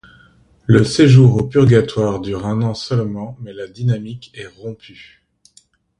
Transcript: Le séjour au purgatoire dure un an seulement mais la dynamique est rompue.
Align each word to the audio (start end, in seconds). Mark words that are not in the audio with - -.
Le 0.65 0.83
séjour 0.83 1.35
au 1.37 1.43
purgatoire 1.45 2.21
dure 2.21 2.47
un 2.47 2.63
an 2.63 2.73
seulement 2.73 3.37
mais 3.39 3.53
la 3.53 3.67
dynamique 3.67 4.31
est 4.33 4.47
rompue. 4.47 5.21